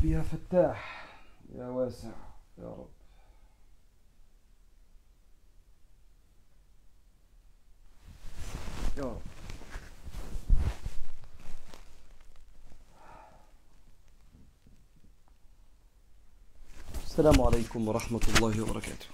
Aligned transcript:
ربي 0.00 0.10
يا 0.12 0.22
فتاح 0.22 1.06
يا 1.54 1.66
واسع 1.68 2.08
يا 2.58 2.64
رب. 2.64 2.88
يا 8.98 9.02
رب. 9.04 9.20
السلام 17.06 17.40
عليكم 17.40 17.88
ورحمة 17.88 18.20
الله 18.36 18.62
وبركاته. 18.62 19.06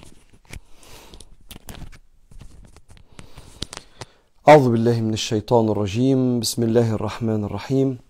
أعوذ 4.48 4.70
بالله 4.70 5.00
من 5.00 5.12
الشيطان 5.12 5.68
الرجيم. 5.68 6.40
بسم 6.40 6.62
الله 6.62 6.94
الرحمن 6.94 7.44
الرحيم. 7.44 8.05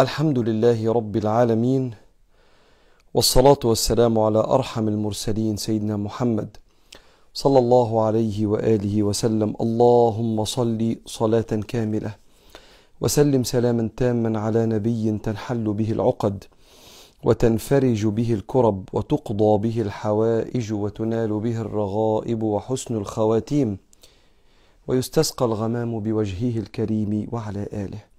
الحمد 0.00 0.38
لله 0.38 0.92
رب 0.92 1.16
العالمين 1.16 1.94
والصلاة 3.14 3.58
والسلام 3.64 4.18
على 4.18 4.38
أرحم 4.38 4.88
المرسلين 4.88 5.56
سيدنا 5.56 5.96
محمد 5.96 6.56
صلى 7.34 7.58
الله 7.58 8.02
عليه 8.02 8.46
وآله 8.46 9.02
وسلم. 9.02 9.54
اللهم 9.60 10.44
صل 10.44 10.96
صلاة 11.06 11.50
كاملة 11.68 12.14
وسلم 13.00 13.42
سلاما 13.44 13.90
تاما 13.96 14.40
على 14.40 14.66
نبي 14.66 15.18
تنحل 15.18 15.72
به 15.72 15.92
العقد 15.92 16.44
وتنفرج 17.24 18.06
به 18.06 18.34
الكرب 18.34 18.88
وتقضى 18.92 19.52
به 19.68 19.80
الحوائج 19.80 20.72
وتنال 20.72 21.40
به 21.40 21.60
الرغائب 21.60 22.42
وحسن 22.42 22.96
الخواتيم 22.96 23.78
ويستسقى 24.86 25.44
الغمام 25.44 26.00
بوجهه 26.00 26.58
الكريم 26.58 27.28
وعلى 27.32 27.68
آله. 27.72 28.09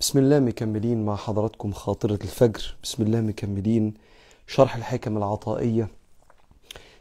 بسم 0.00 0.18
الله 0.18 0.38
مكملين 0.38 1.04
مع 1.04 1.16
حضراتكم 1.16 1.72
خاطرة 1.72 2.18
الفجر. 2.22 2.74
بسم 2.82 3.02
الله 3.02 3.20
مكملين. 3.20 3.94
شرح 4.46 4.76
الحكم 4.76 5.16
العطائية 5.16 5.88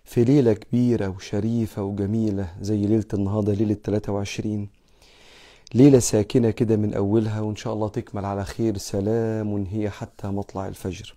في 0.05 0.23
ليلة 0.23 0.53
كبيرة 0.53 1.07
وشريفة 1.07 1.83
وجميلة 1.83 2.53
زي 2.61 2.85
ليلة 2.85 3.05
النهاردة 3.13 3.53
ليلة 3.53 3.73
23 3.73 4.67
ليلة 5.73 5.99
ساكنة 5.99 6.49
كده 6.49 6.75
من 6.75 6.93
أولها 6.93 7.41
وإن 7.41 7.55
شاء 7.55 7.73
الله 7.73 7.87
تكمل 7.87 8.25
على 8.25 8.45
خير. 8.45 8.77
سلام 8.77 9.65
هي 9.71 9.89
حتى 9.89 10.27
مطلع 10.27 10.67
الفجر. 10.67 11.15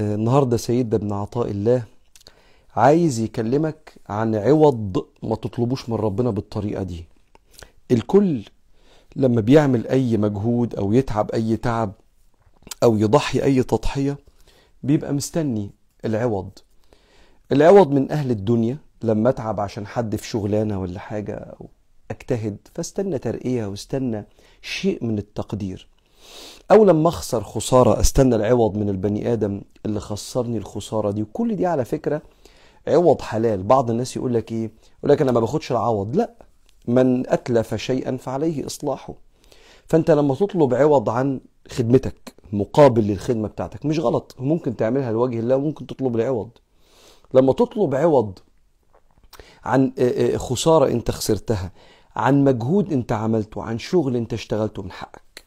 آه، 0.00 0.14
النهاردة 0.14 0.56
سيدنا 0.56 0.96
ابن 0.96 1.12
عطاء 1.12 1.50
الله 1.50 1.84
عايز 2.76 3.18
يكلمك 3.20 3.92
عن 4.08 4.34
عوض 4.34 5.06
ما 5.22 5.36
تطلبوش 5.36 5.88
من 5.88 5.96
ربنا 5.96 6.30
بالطريقة 6.30 6.82
دي. 6.82 7.04
الكل 7.90 8.42
لما 9.18 9.40
بيعمل 9.40 9.86
أي 9.86 10.16
مجهود 10.16 10.74
أو 10.74 10.92
يتعب 10.92 11.30
أي 11.30 11.56
تعب 11.56 11.92
أو 12.82 12.96
يضحي 12.96 13.42
أي 13.42 13.62
تضحية 13.62 14.18
بيبقى 14.82 15.12
مستني 15.12 15.70
العوض. 16.04 16.50
العوض 17.52 17.90
من 17.90 18.12
أهل 18.12 18.30
الدنيا 18.30 18.78
لما 19.02 19.28
أتعب 19.28 19.60
عشان 19.60 19.86
حد 19.86 20.16
في 20.16 20.26
شغلانة 20.28 20.80
ولا 20.80 20.98
حاجة 20.98 21.34
أو 21.34 21.68
أجتهد 22.10 22.56
فاستنى 22.74 23.18
ترقية 23.18 23.66
واستنى 23.66 24.24
شيء 24.62 25.04
من 25.04 25.18
التقدير. 25.18 25.88
أو 26.70 26.84
لما 26.84 27.08
أخسر 27.08 27.42
خسارة 27.42 28.00
أستنى 28.00 28.34
العوض 28.36 28.76
من 28.76 28.88
البني 28.88 29.32
آدم 29.32 29.60
اللي 29.86 30.00
خسرني 30.00 30.58
الخسارة 30.58 31.10
دي. 31.10 31.22
وكل 31.22 31.56
دي 31.56 31.66
على 31.66 31.84
فكرة 31.84 32.22
عوض 32.88 33.20
حلال. 33.20 33.62
بعض 33.62 33.90
الناس 33.90 34.16
يقول 34.16 34.34
لك 34.34 34.52
إيه؟ 34.52 34.70
يقول 34.98 35.10
لك 35.10 35.22
أنا 35.22 35.32
ما 35.32 35.40
باخدش 35.40 35.72
العوض. 35.72 36.16
لا. 36.16 36.47
من 36.88 37.30
أتلف 37.30 37.74
شيئا 37.74 38.16
فعليه 38.16 38.66
إصلاحه. 38.66 39.14
فأنت 39.86 40.10
لما 40.10 40.34
تطلب 40.34 40.74
عوض 40.74 41.10
عن 41.10 41.40
خدمتك 41.68 42.34
مقابل 42.52 43.02
للخدمة 43.02 43.48
بتاعتك 43.48 43.86
مش 43.86 43.98
غلط 43.98 44.36
ممكن 44.38 44.76
تعملها 44.76 45.12
لوجه 45.12 45.38
الله 45.38 45.56
وممكن 45.56 45.86
تطلب 45.86 46.16
العوض. 46.16 46.50
لما 47.34 47.52
تطلب 47.52 47.94
عوض 47.94 48.38
عن 49.64 49.92
آه، 49.98 50.34
آه، 50.34 50.36
خسارة 50.36 50.86
أنت 50.90 51.10
خسرتها 51.10 51.72
عن 52.16 52.44
مجهود 52.44 52.92
أنت 52.92 53.12
عملته 53.12 53.62
عن 53.62 53.78
شغل 53.78 54.16
أنت 54.16 54.32
اشتغلته 54.32 54.82
من 54.82 54.92
حقك. 54.92 55.44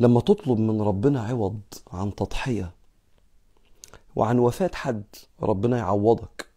لما 0.00 0.20
تطلب 0.20 0.58
من 0.58 0.82
ربنا 0.82 1.22
عوض 1.22 1.60
عن 1.92 2.14
تضحية 2.14 2.70
وعن 4.16 4.38
وفاة 4.38 4.70
حد 4.74 5.04
ربنا 5.42 5.78
يعوضك. 5.78 6.53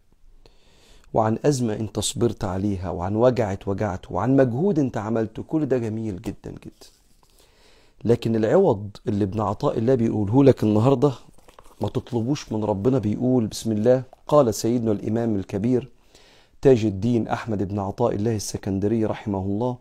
وعن 1.14 1.38
أزمة 1.44 1.74
انت 1.74 1.98
صبرت 2.00 2.44
عليها 2.44 2.90
وعن 2.90 3.16
وجع 3.16 3.52
اتوجعت 3.52 4.10
وعن 4.12 4.36
مجهود 4.36 4.78
إنت 4.78 4.96
عملته 4.96 5.42
كل 5.42 5.66
ده 5.66 5.78
جميل 5.78 6.22
جدا 6.22 6.50
جدا. 6.50 6.86
لكن 8.04 8.36
العوض 8.36 8.90
اللي 9.08 9.24
ابن 9.24 9.40
عطاء 9.40 9.78
الله 9.78 9.94
بيقوله 9.94 10.44
لك 10.44 10.62
النهاردة 10.62 11.12
ما 11.80 11.88
تطلبوش 11.88 12.52
من 12.52 12.64
ربنا 12.64 12.98
بيقول 12.98 13.46
بسم 13.46 13.72
الله. 13.72 14.02
قال 14.28 14.54
سيدنا 14.54 14.92
الإمام 14.92 15.36
الكبير 15.36 15.88
تاج 16.62 16.84
الدين 16.84 17.28
أحمد 17.28 17.62
بن 17.68 17.78
عطاء 17.78 18.14
الله 18.14 18.36
السكندري 18.36 19.04
رحمه 19.04 19.38
الله 19.38 19.76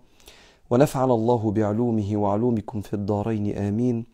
ونفعنا 0.70 1.14
الله 1.14 1.52
بعلومه 1.52 2.18
وعلومكم 2.18 2.82
في 2.82 2.94
الدارين 2.94 3.58
آمين. 3.58 4.06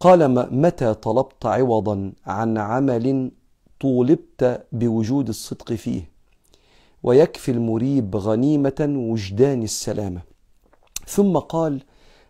قال 0.00 0.34
متى 0.60 0.94
طلبت 0.94 1.46
عوضا 1.46 2.12
عن 2.26 2.58
عمل 2.58 3.30
طولبت 3.80 4.66
بوجود 4.72 5.28
الصدق 5.28 5.72
فيه؟ 5.72 6.13
ويكفي 7.04 7.50
المريب 7.50 8.16
غنيمة 8.16 8.94
وجدان 9.10 9.62
السلامة. 9.62 10.20
ثم 11.06 11.38
قال 11.38 11.82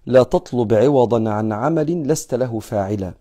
لا 0.06 0.22
تطلب 0.22 0.74
عوضا 0.74 1.30
عن 1.30 1.52
عمل 1.52 2.08
لست 2.08 2.34
له 2.34 2.60
فاعلا. 2.60 3.14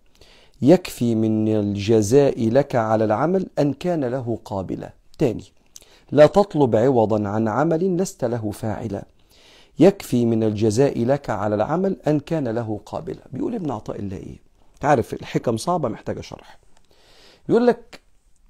يكفي 0.62 1.16
من 1.16 1.48
الجزاء 1.48 2.50
لك 2.50 2.76
على 2.76 3.04
العمل 3.04 3.48
أن 3.60 3.74
كان 3.74 4.06
له 4.06 4.40
قابلا. 4.46 4.94
تاني 5.18 5.44
لا 6.12 6.26
تطلب 6.26 6.76
عوضا 6.76 7.28
عن 7.30 7.48
عمل 7.48 7.98
لست 7.98 8.26
له 8.26 8.52
فاعلا. 8.52 9.06
يكفي 9.80 10.26
من 10.26 10.44
الجزاء 10.44 11.06
لك 11.06 11.30
على 11.30 11.56
العمل 11.56 11.98
أن 12.08 12.20
كان 12.20 12.48
له 12.48 12.80
قابلا. 12.86 13.22
بيقول 13.32 13.56
ابن 13.56 13.72
عطاء 13.72 14.00
الله 14.00 14.18
إيه؟ 14.18 14.40
تعرف 14.80 15.14
الحكم 15.14 15.58
صعبة 15.58 15.90
محتاجة 15.90 16.22
شرح. 16.22 16.60
بيقول 17.48 17.68
لك 17.68 18.02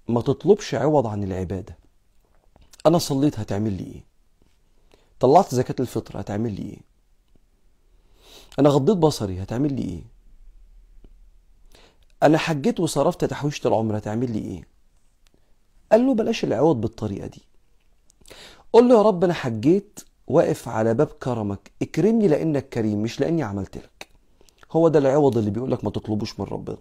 ما 0.08 0.22
تطلبش 0.22 0.76
عوض 0.76 1.08
عن 1.08 1.24
العبادة. 1.24 1.83
أنا 2.86 2.98
صليت 2.98 3.40
هتعمل 3.40 3.74
لي 3.74 3.84
إيه؟ 3.84 4.04
طلعت 5.20 5.56
زكاة 5.56 5.76
الفطر 5.80 6.22
هتعمل 6.22 6.54
لي 6.56 6.62
إيه؟ 6.62 6.80
أنا 8.60 8.70
غضيت 8.70 8.98
بصري 8.98 9.44
هتعمل 9.44 9.74
لي 9.74 9.82
إيه؟ 9.82 10.02
أنا 12.24 12.38
حجيت 12.38 12.80
وصرفت 12.80 13.26
تحويشة 13.26 13.68
العمر 13.68 13.98
هتعمل 13.98 14.32
لي 14.32 14.40
إيه؟ 14.40 14.68
قال 15.92 16.06
له 16.06 16.14
بلاش 16.14 16.44
العوض 16.44 16.82
بالطريقة 16.82 17.28
دي. 17.28 17.42
قول 18.74 18.90
له 18.90 18.96
يا 18.98 19.02
رب 19.02 19.24
أنا 19.24 19.34
حجيت 19.34 20.00
واقف 20.28 20.68
على 20.68 20.94
باب 20.94 21.08
كرمك 21.08 21.72
اكرمني 21.82 22.28
لأنك 22.28 22.70
كريم 22.70 23.04
مش 23.04 23.20
لأني 23.20 23.44
عملت 23.44 23.78
لك. 23.78 23.93
هو 24.74 24.88
ده 24.88 25.00
العوض 25.00 25.38
اللي 25.38 25.52
بيقول 25.52 25.72
لك 25.72 25.84
ما 25.84 25.90
تطلبوش 25.90 26.40
من 26.40 26.46
ربنا. 26.46 26.78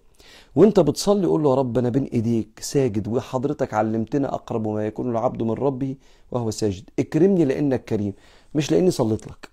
وانت 0.54 0.80
بتصلي 0.80 1.26
قول 1.26 1.42
له 1.42 1.50
يا 1.50 1.54
رب 1.54 1.78
أنا 1.78 1.88
بين 1.88 2.04
إيديك 2.04 2.60
ساجد 2.62 3.08
وحضرتك 3.08 3.74
علمتنا 3.74 4.34
أقرب 4.34 4.68
ما 4.68 4.86
يكون 4.86 5.10
العبد 5.10 5.42
من 5.42 5.50
ربه 5.50 5.96
وهو 6.30 6.50
ساجد. 6.50 6.90
اكرمني 6.98 7.44
لأنك 7.44 7.84
كريم 7.84 8.12
مش 8.54 8.72
لأني 8.72 8.90
صليت 8.90 9.26
لك. 9.26 9.48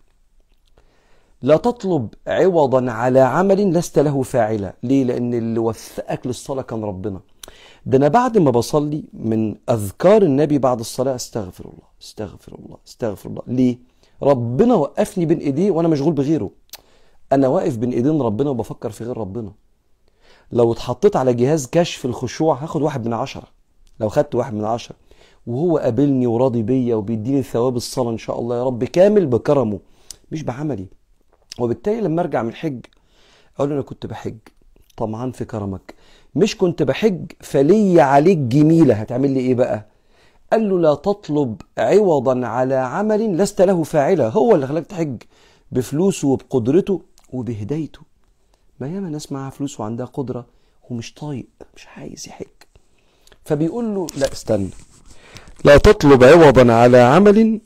لا 1.42 1.58
تطلب 1.58 2.14
عوضا 2.28 2.92
على 2.92 3.20
عمل 3.20 3.74
لست 3.74 4.00
له 4.00 4.22
فاعلا. 4.22 4.74
ليه؟ 4.84 5.04
لأن 5.04 5.34
اللي 5.34 5.60
وفقك 5.60 6.28
للصلاة 6.28 6.62
كان 6.62 6.84
ربنا. 6.84 7.20
ده 7.86 7.98
أنا 7.98 8.08
بعد 8.08 8.38
ما 8.38 8.52
بصلي 8.52 9.04
من 9.14 9.56
أذكار 9.70 10.22
النبي 10.22 10.58
بعد 10.58 10.80
الصلاة 10.80 11.16
أستغفر 11.16 11.66
الله 11.66 11.88
أستغفر 12.02 12.56
الله 12.56 12.78
أستغفر 12.88 13.30
الله. 13.30 13.42
ليه؟ 13.48 13.78
ربنا 14.24 14.76
وقفني 14.76 15.26
بين 15.26 15.38
إيديه 15.38 15.72
وأنا 15.72 15.88
مشغول 15.88 16.14
بغيره. 16.14 16.52
أنا 17.32 17.48
واقف 17.48 17.78
بين 17.78 17.92
إيدين 17.92 18.22
ربنا 18.22 18.50
وبفكر 18.50 18.90
في 18.90 19.04
غير 19.04 19.18
ربنا. 19.18 19.52
لو 20.52 20.74
اتحطيت 20.74 21.16
على 21.16 21.34
جهاز 21.34 21.68
كشف 21.68 22.06
الخشوع 22.06 22.64
هاخد 22.64 22.82
واحد 22.82 23.08
من 23.08 23.14
عشرة. 23.14 23.48
لو 24.00 24.10
خدت 24.10 24.36
واحد 24.36 24.54
من 24.54 24.66
عشرة. 24.66 24.96
وهو 25.48 25.78
قابلني 25.78 26.28
وراضي 26.28 26.62
بيا 26.62 26.96
وبيديني 26.96 27.44
ثواب 27.44 27.76
الصلاة 27.76 28.10
إن 28.12 28.18
شاء 28.18 28.40
الله 28.40 28.58
يا 28.58 28.64
رب 28.64 28.84
كامل 28.84 29.26
بكرمه 29.26 29.80
مش 30.32 30.44
بعملي. 30.44 30.86
وبالتالي 31.60 32.02
لما 32.02 32.22
أرجع 32.22 32.44
من 32.44 32.50
الحج 32.50 32.80
أقول 33.58 33.70
له 33.70 33.76
أنا 33.76 33.84
كنت 33.84 34.06
بحج. 34.06 34.38
طمعان 34.98 35.32
في 35.32 35.46
كرمك. 35.46 35.94
مش 36.36 36.58
كنت 36.58 36.84
بحج 36.84 37.26
فلي 37.40 38.02
عليك 38.02 38.38
جميلة. 38.38 38.94
هتعمل 38.94 39.32
لي 39.32 39.40
إيه 39.40 39.56
بقى؟ 39.56 39.86
قال 40.52 40.70
له 40.70 40.80
لا 40.80 40.96
تطلب 40.96 41.62
عوضا 41.78 42.48
على 42.48 42.76
عمل 42.76 43.38
لست 43.38 43.62
له 43.62 43.84
فاعلا. 43.84 44.30
هو 44.30 44.56
اللي 44.56 44.68
خلاك 44.68 44.86
تحج 44.86 45.18
بفلوسه 45.72 46.28
وبقدرته. 46.28 47.02
وبهدايته. 47.34 48.02
ما 48.80 48.88
ياما 48.88 49.10
ناس 49.10 49.32
معاها 49.32 49.50
فلوس 49.50 49.80
وعندها 49.80 50.06
قدرة 50.06 50.46
ومش 50.90 51.14
طايق 51.14 51.48
مش 51.76 51.88
عايز 51.88 52.28
يحج. 52.28 52.48
فبيقول 53.46 53.96
له 53.96 54.08
لا 54.18 54.32
استنى. 54.32 54.70
لا 55.66 55.78
تطلب 55.78 56.24
عوضا 56.24 56.74
على 56.74 56.98
عمل 56.98 57.62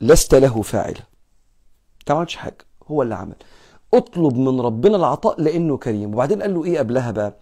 لست 0.00 0.34
له 0.34 0.62
فاعلا. 0.62 1.00
ما 2.08 2.14
عملتش 2.14 2.36
حاجة 2.36 2.58
هو 2.86 3.02
اللي 3.02 3.14
عمل. 3.14 3.36
اطلب 3.94 4.36
من 4.36 4.60
ربنا 4.60 4.96
العطاء 4.96 5.40
لأنه 5.40 5.76
كريم. 5.76 6.14
وبعدين 6.14 6.42
قال 6.42 6.54
له 6.54 6.64
إيه 6.64 6.78
قبلها 6.78 7.10
بقى؟ 7.10 7.36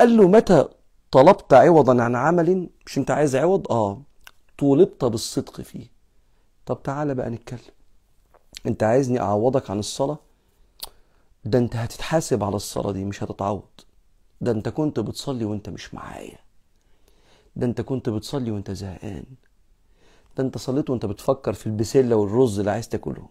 قال 0.00 0.16
له 0.16 0.28
متى 0.28 0.68
طلبت 1.10 1.54
عوضا 1.54 2.02
عن 2.02 2.16
عمل؟ 2.16 2.68
مش 2.86 2.98
أنت 2.98 3.10
عايز 3.10 3.36
عوض؟ 3.36 3.72
آه. 3.72 4.02
طولبت 4.58 5.04
بالصدق 5.04 5.60
فيه. 5.60 5.86
طب 6.66 6.82
تعالى 6.82 7.14
بقى 7.14 7.30
نتكلم. 7.30 7.77
انت 8.66 8.82
عايزني 8.82 9.20
اعوضك 9.20 9.70
عن 9.70 9.78
الصلاة؟ 9.78 10.18
ده 11.44 11.58
انت 11.58 11.76
هتتحاسب 11.76 12.44
على 12.44 12.56
الصلاة 12.56 12.92
دي 12.92 13.04
مش 13.04 13.22
هتتعوض. 13.22 13.62
ده 14.40 14.50
انت 14.50 14.68
كنت 14.68 15.00
بتصلي 15.00 15.44
وانت 15.44 15.68
مش 15.68 15.94
معايا. 15.94 16.38
ده 17.56 17.66
انت 17.66 17.80
كنت 17.80 18.08
بتصلي 18.08 18.50
وانت 18.50 18.70
زهقان. 18.70 19.24
ده 20.36 20.44
انت 20.44 20.58
صليت 20.58 20.90
وانت 20.90 21.06
بتفكر 21.06 21.52
في 21.52 21.66
البسلة 21.66 22.16
والرز 22.16 22.58
اللي 22.58 22.70
عايز 22.70 22.88
تاكلهم. 22.88 23.28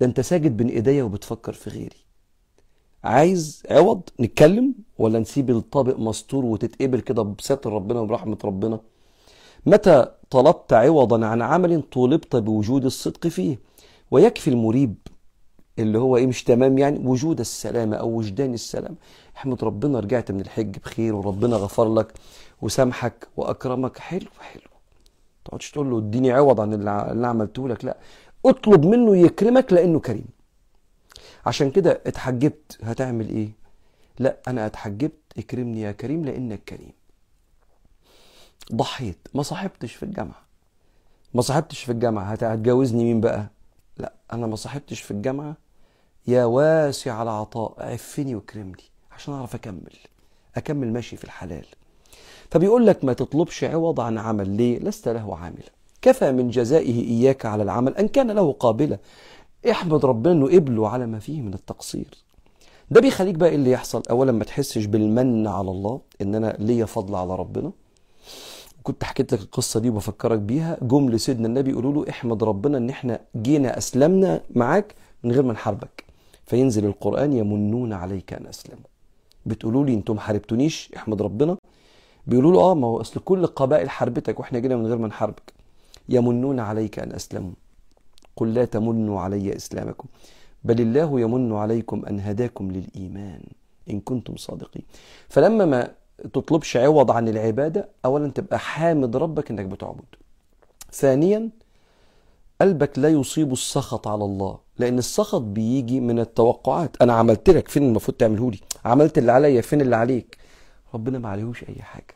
ده 0.00 0.06
انت 0.06 0.20
ساجد 0.20 0.56
بين 0.56 0.68
ايديا 0.68 1.02
وبتفكر 1.02 1.52
في 1.52 1.70
غيري. 1.70 1.96
عايز 3.04 3.62
عوض؟ 3.70 4.02
نتكلم؟ 4.20 4.74
ولا 4.98 5.18
نسيب 5.18 5.50
الطابق 5.50 5.98
مستور 5.98 6.44
وتتقبل 6.44 7.00
كده 7.00 7.22
بستر 7.22 7.72
ربنا 7.72 8.00
وبرحمة 8.00 8.38
ربنا؟ 8.44 8.80
متى 9.66 10.06
طلبت 10.30 10.72
عوضا 10.72 11.26
عن 11.26 11.42
عمل 11.42 11.82
طولبت 11.82 12.36
بوجود 12.36 12.84
الصدق 12.84 13.26
فيه؟ 13.28 13.67
ويكفي 14.10 14.48
المريب 14.50 14.94
اللي 15.78 15.98
هو 15.98 16.16
إيه 16.16 16.26
مش 16.26 16.44
تمام 16.44 16.78
يعني 16.78 16.98
وجود 17.06 17.40
السلامة 17.40 17.96
أو 17.96 18.08
وجدان 18.10 18.54
السلام 18.54 18.96
أحمد 19.36 19.64
ربنا 19.64 20.00
رجعت 20.00 20.30
من 20.30 20.40
الحج 20.40 20.78
بخير 20.78 21.14
وربنا 21.14 21.56
غفر 21.56 21.94
لك 21.94 22.12
وسامحك 22.62 23.28
وأكرمك. 23.36 23.98
حلو 23.98 24.26
حلو. 24.40 24.62
تقعدش 25.44 25.70
تقول 25.70 25.90
له 25.90 25.98
اديني 25.98 26.32
عوض 26.32 26.60
عن 26.60 26.72
اللي 26.74 27.26
عملته 27.26 27.68
لك. 27.68 27.84
لا 27.84 27.96
اطلب 28.46 28.86
منه 28.86 29.16
يكرمك 29.16 29.72
لأنه 29.72 30.00
كريم. 30.00 30.26
عشان 31.46 31.70
كده 31.70 32.02
اتحجبت. 32.06 32.78
هتعمل 32.82 33.28
إيه؟ 33.28 33.48
لا 34.18 34.36
أنا 34.48 34.66
اتحجبت. 34.66 35.18
اكرمني 35.38 35.80
يا 35.80 35.92
كريم 35.92 36.24
لأنك 36.24 36.60
كريم. 36.68 36.92
ضحيت. 38.74 39.28
ما 39.34 39.42
صاحبتش 39.42 39.94
في 39.94 40.02
الجامعة. 40.02 40.42
ما 41.34 41.42
صاحبتش 41.42 41.80
في 41.84 41.92
الجامعة. 41.92 42.24
هت- 42.24 42.44
هتجوزني 42.44 43.04
مين 43.04 43.20
بقى؟ 43.20 43.50
لا 43.98 44.12
أنا 44.32 44.46
ما 44.46 44.56
صاحبتش 44.56 45.00
في 45.00 45.10
الجامعة. 45.10 45.56
يا 46.26 46.44
واسع 46.44 47.22
العطاء 47.22 47.74
عفني 47.78 48.34
واكرمني 48.34 48.82
عشان 49.12 49.34
أعرف 49.34 49.54
أكمل. 49.54 49.92
أكمل 50.56 50.92
ماشي 50.92 51.16
في 51.16 51.24
الحلال. 51.24 51.64
فبيقول 52.50 52.86
لك 52.86 53.04
ما 53.04 53.12
تطلبش 53.12 53.64
عوض 53.64 54.00
عن 54.00 54.18
عمل. 54.18 54.48
ليه؟ 54.56 54.78
لست 54.78 55.08
له 55.08 55.36
عاملا 55.36 55.72
كفى 56.02 56.32
من 56.32 56.50
جزائه 56.50 57.04
إياك 57.08 57.46
على 57.46 57.62
العمل 57.62 57.96
أن 57.96 58.08
كان 58.08 58.30
له 58.30 58.52
قابلا 58.52 58.98
احمد 59.70 60.04
ربنا 60.04 60.32
إنه 60.32 60.46
قبله 60.46 60.88
على 60.88 61.06
ما 61.06 61.18
فيه 61.18 61.42
من 61.42 61.54
التقصير. 61.54 62.08
ده 62.90 63.00
بيخليك 63.00 63.34
بقى 63.34 63.48
إيه 63.48 63.54
اللي 63.54 63.70
يحصل؟ 63.70 64.02
اولا 64.10 64.32
ما 64.32 64.44
تحسش 64.44 64.84
بالمن 64.84 65.46
على 65.46 65.70
الله 65.70 66.00
إن 66.22 66.34
أنا 66.34 66.56
ليا 66.58 66.84
فضل 66.84 67.14
على 67.14 67.36
ربنا. 67.36 67.72
كنت 68.82 69.04
حكيت 69.04 69.32
لك 69.34 69.40
القصة 69.40 69.80
دي 69.80 69.88
وبفكرك 69.90 70.38
بيها. 70.38 70.78
جم 70.82 71.10
لسيدنا 71.10 71.46
النبي 71.46 71.70
يقولوا 71.70 71.92
له 72.04 72.10
احمد 72.10 72.44
ربنا 72.44 72.78
إن 72.78 72.90
إحنا 72.90 73.20
جينا 73.36 73.78
أسلمنا 73.78 74.40
معاك 74.54 74.94
من 75.24 75.32
غير 75.32 75.42
ما 75.42 75.52
نحاربك. 75.52 76.04
فينزل 76.46 76.84
القرآن 76.84 77.32
يمنون 77.32 77.92
عليك 77.92 78.32
أن 78.32 78.46
أسلموا 78.46 78.84
بتقولوا 79.46 79.84
لي 79.86 79.94
أنتم 79.94 80.14
ما 80.14 80.20
حاربتونيش 80.20 80.92
احمد 80.96 81.22
ربنا 81.22 81.56
بيقولوا 82.26 82.52
له 82.52 82.60
آه 82.60 82.74
ما 82.74 82.86
هو 82.86 83.00
أصل 83.00 83.20
كل 83.20 83.38
القبائل 83.44 83.90
حاربتك 83.90 84.40
وإحنا 84.40 84.58
جينا 84.58 84.76
من 84.76 84.86
غير 84.86 84.96
ما 84.98 85.08
نحاربك 85.08 85.52
يمنون 86.08 86.60
عليك 86.60 86.98
أن 86.98 87.12
أسلموا 87.12 87.50
قل 88.36 88.54
لا 88.54 88.64
تمنوا 88.64 89.20
علي 89.20 89.56
إسلامكم 89.56 90.08
بل 90.64 90.80
الله 90.80 91.20
يمن 91.20 91.52
عليكم 91.52 92.04
أن 92.06 92.20
هداكم 92.20 92.70
للإيمان 92.70 93.40
إن 93.90 94.00
كنتم 94.00 94.36
صادقين 94.36 94.82
فلما 95.28 95.64
ما 95.64 95.90
تطلبش 96.32 96.76
عوض 96.76 97.10
عن 97.10 97.28
العبادة 97.28 97.88
اولا 98.04 98.30
تبقى 98.30 98.58
حامد 98.58 99.16
ربك 99.16 99.50
إنك 99.50 99.64
بتعبد. 99.64 100.04
ثانيا 100.92 101.50
قلبك 102.60 102.98
لا 102.98 103.08
يصيب 103.08 103.52
السخط 103.52 104.08
على 104.08 104.24
الله 104.24 104.58
لأن 104.78 104.98
السخط 104.98 105.40
بيجي 105.40 106.00
من 106.00 106.18
التوقعات. 106.18 106.96
أنا 107.02 107.12
عملت 107.12 107.50
لك 107.50 107.68
فين 107.68 107.82
المفروض 107.82 108.16
تعمله 108.16 108.50
لي؟ 108.50 108.58
عملت 108.84 109.18
اللي 109.18 109.32
عليا 109.32 109.60
فين 109.60 109.80
اللي 109.80 109.96
عليك؟ 109.96 110.38
ربنا 110.94 111.18
ما 111.18 111.28
عليهوش 111.28 111.64
أي 111.64 111.82
حاجة. 111.82 112.14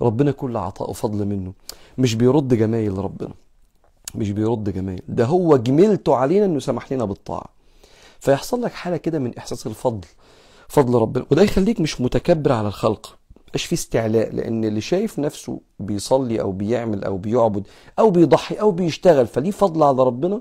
ربنا 0.00 0.30
كل 0.32 0.56
عطاء 0.56 0.90
وفضل 0.90 1.26
منه. 1.26 1.52
مش 1.98 2.14
بيرد 2.14 2.54
جمايل 2.54 2.98
ربنا. 2.98 3.34
مش 4.14 4.30
بيرد 4.30 4.70
جمايل. 4.70 5.02
ده 5.08 5.24
هو 5.24 5.56
جميلته 5.56 6.16
علينا 6.16 6.44
إنه 6.44 6.58
سمح 6.58 6.92
لنا 6.92 7.04
بالطاعة. 7.04 7.46
فيحصل 8.20 8.62
لك 8.62 8.72
حالة 8.72 8.96
كده 8.96 9.18
من 9.18 9.38
إحساس 9.38 9.66
الفضل. 9.66 10.08
فضل 10.68 10.98
ربنا. 10.98 11.26
وده 11.30 11.42
يخليك 11.42 11.80
مش 11.80 12.00
متكبر 12.00 12.52
على 12.52 12.68
الخلق. 12.68 13.19
مش 13.54 13.64
في 13.64 13.72
استعلاء 13.72 14.34
لأن 14.34 14.64
اللي 14.64 14.80
شايف 14.80 15.18
نفسه 15.18 15.60
بيصلي 15.78 16.40
أو 16.40 16.52
بيعمل 16.52 17.04
أو 17.04 17.16
بيعبد 17.16 17.66
أو 17.98 18.10
بيضحي 18.10 18.54
أو 18.54 18.70
بيشتغل 18.70 19.26
فليه 19.26 19.50
فضل 19.50 19.82
على 19.82 20.02
ربنا؟ 20.02 20.40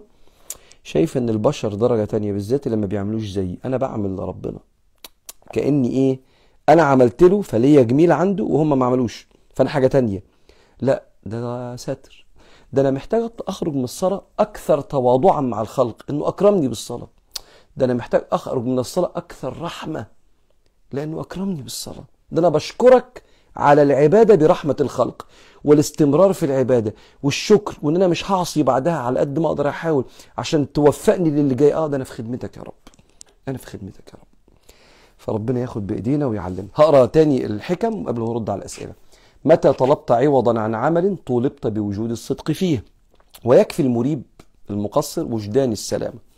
شايف 0.84 1.18
إن 1.18 1.30
البشر 1.30 1.74
درجة 1.74 2.06
تانية 2.06 2.34
بالذات 2.34 2.68
لما 2.68 2.86
بيعملوش 2.86 3.28
زيي 3.28 3.60
أنا 3.66 3.78
بعمل 3.78 4.16
لربنا. 4.16 4.60
كأني 5.54 5.90
إيه؟ 5.90 6.20
أنا 6.70 6.84
عملت 6.84 7.24
له 7.24 7.42
فليا 7.42 7.82
جميل 7.82 8.12
عنده 8.12 8.44
وهم 8.44 8.80
ما 8.80 8.86
عملوش. 8.86 9.28
فأنا 9.56 9.70
حاجة 9.70 9.88
تانية. 9.88 10.24
لا 10.82 11.04
ده, 11.26 11.76
ستر. 11.76 12.26
ده 12.74 12.82
أنا 12.82 12.92
محتاج 12.92 13.30
أخرج 13.48 13.74
من 13.76 13.84
الصلاة 13.84 14.22
أكثر 14.40 14.82
تواضعا 14.82 15.42
مع 15.42 15.62
الخلق 15.62 16.06
إنه 16.10 16.28
أكرمني 16.28 16.68
بالصلاة. 16.68 17.08
ده 17.78 17.86
أنا 17.86 17.94
محتاج 17.94 18.26
أخرج 18.32 18.66
من 18.66 18.80
الصلاة 18.80 19.12
أكثر 19.16 19.62
رحمة 19.62 20.06
لأنه 20.92 21.22
أكرمني 21.22 21.62
بالصلاة. 21.62 22.04
ده 22.32 22.40
أنا 22.40 22.50
بشكرك 22.50 23.24
على 23.56 23.82
العبادة 23.82 24.36
برحمة 24.36 24.76
الخلق 24.82 25.28
والاستمرار 25.64 26.34
في 26.34 26.46
العبادة 26.46 26.94
والشكر 27.24 27.78
وإن 27.82 27.96
أنا 27.96 28.08
مش 28.08 28.32
هعصي 28.32 28.64
بعدها 28.64 28.94
على 28.98 29.20
قد 29.20 29.40
ما 29.40 29.48
أقدر 29.48 29.70
أحاول 29.70 30.06
عشان 30.38 30.72
توفقني 30.74 31.30
للي 31.30 31.56
جاي. 31.56 31.74
آه 31.74 31.88
ده 31.88 31.96
أنا 31.96 32.04
في 32.04 32.12
خدمتك 32.14 32.58
يا 32.58 32.62
رب. 32.62 32.74
أنا 33.48 33.58
في 33.58 33.68
خدمتك 33.68 34.08
يا 34.08 34.14
رب. 34.14 34.28
فربنا 35.18 35.60
ياخد 35.60 35.88
بإيدينا 35.88 36.26
ويعلمنا. 36.26 36.68
هقرأ 36.76 37.06
تاني 37.06 37.46
الحكم 37.46 38.08
قبل 38.08 38.22
ما 38.22 38.30
ارد 38.32 38.50
على 38.50 38.60
الأسئلة. 38.60 38.92
متى 39.46 39.74
طلبت 39.74 40.12
عوضا 40.12 40.60
عن 40.60 40.76
عمل 40.76 41.18
طولبت 41.26 41.68
بوجود 41.68 42.12
الصدق 42.12 42.52
فيه؟ 42.52 42.84
ويكفي 43.46 43.82
المريب 43.82 44.24
المقصر 44.70 45.26
وجدان 45.26 45.72
السلامه 45.72 46.29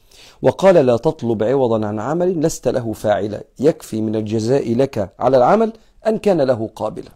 وقال 0.41 0.75
لا 0.75 0.97
تطلب 0.97 1.43
عوضا 1.43 1.87
عن 1.87 1.99
عمل 1.99 2.41
لست 2.41 2.67
له 2.67 2.93
فاعلا. 2.93 3.43
يكفي 3.59 4.01
من 4.01 4.15
الجزاء 4.15 4.75
لك 4.75 5.13
على 5.19 5.37
العمل 5.37 5.73
أن 6.07 6.17
كان 6.17 6.41
له 6.41 6.69
قابلا. 6.75 7.11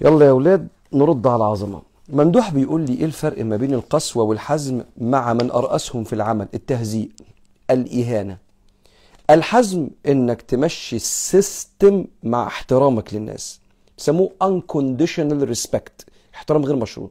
يلا 0.00 0.24
يا 0.24 0.30
أولاد 0.30 0.68
نرد 0.92 1.26
على 1.26 1.36
العظمة. 1.36 1.82
ممدوح 2.08 2.50
بيقول 2.50 2.80
لي 2.80 2.94
إيه 2.94 3.04
الفرق 3.04 3.44
ما 3.44 3.56
بين 3.56 3.74
القسوة 3.74 4.24
والحزم 4.24 4.82
مع 4.98 5.32
من 5.32 5.50
أرأسهم 5.50 6.04
في 6.04 6.12
العمل؟ 6.12 6.48
التهزيء 6.54 7.10
الإهانة. 7.70 8.38
الحزم 9.30 9.88
إنك 10.06 10.42
تمشي 10.42 10.96
السيستم 10.96 12.04
مع 12.22 12.46
احترامك 12.46 13.14
للناس. 13.14 13.60
بيسموه 13.98 14.30
unconditional 14.44 15.54
respect 15.54 16.04
احترام 16.34 16.64
غير 16.64 16.76
مشروط. 16.76 17.10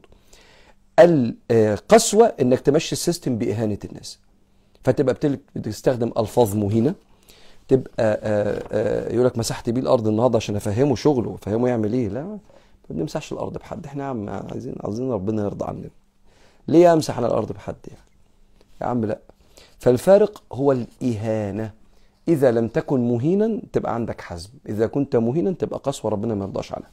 القسوه 1.50 2.32
إنك 2.40 2.60
تمشي 2.60 2.92
السيستم 2.92 3.38
بإهانة 3.38 3.78
الناس. 3.84 4.18
فتبقى 4.84 5.38
بتستخدم 5.56 6.12
ألفاظ 6.18 6.56
مهينة. 6.56 6.94
تبقى 7.68 7.92
آه، 7.98 8.62
آه، 8.72 9.12
يقول 9.12 9.26
لك 9.26 9.38
مسحت 9.38 9.70
بيه 9.70 9.80
الأرض 9.80 10.08
النهارده 10.08 10.36
عشان 10.36 10.56
أفهمه 10.56 10.94
شغله. 10.96 11.34
أفهمه 11.34 11.68
يعمل 11.68 11.92
إيه؟ 11.92 12.08
لا 12.08 12.22
ما 12.22 12.38
بنمسحش 12.90 13.32
الأرض 13.32 13.58
بحد. 13.58 13.86
إحنا 13.86 14.04
عم 14.08 14.28
عايزين 14.28 14.74
عايزين 14.84 15.10
ربنا 15.10 15.44
يرضى 15.44 15.64
عننا. 15.64 15.88
ليه 16.68 16.92
امسح 16.92 17.18
أنا 17.18 17.26
الأرض 17.26 17.52
بحد 17.52 17.76
يعني؟ 17.88 18.00
يا 18.80 18.86
عم 18.86 19.04
لا. 19.04 19.18
فالفارق 19.78 20.42
هو 20.52 20.72
الإهانة. 20.72 21.70
إذا 22.28 22.50
لم 22.50 22.68
تكن 22.68 23.08
مهينا 23.08 23.60
تبقى 23.72 23.94
عندك 23.94 24.20
حزم. 24.20 24.50
إذا 24.68 24.86
كنت 24.86 25.16
مهينا 25.16 25.52
تبقى 25.52 25.80
قسوة 25.84 26.10
ربنا 26.10 26.34
ما 26.34 26.44
يرضاش 26.44 26.72
عنها. 26.72 26.88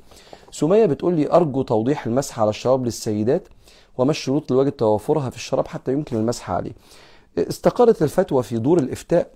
سمية 0.51 0.85
بتقول 0.85 1.13
لي 1.13 1.31
أرجو 1.31 1.61
توضيح 1.61 2.05
المسح 2.05 2.39
على 2.39 2.49
الشراب 2.49 2.85
للسيدات 2.85 3.47
وما 3.97 4.11
الشروط 4.11 4.51
واجب 4.51 4.77
توافرها 4.77 5.29
في 5.29 5.35
الشراب 5.35 5.67
حتى 5.67 5.91
يمكن 5.93 6.17
المسح 6.17 6.51
عليه. 6.51 6.71
استقرت 7.37 8.01
الفتوى 8.01 8.43
في 8.43 8.57
دور 8.57 8.79
الإفتاء 8.79 9.31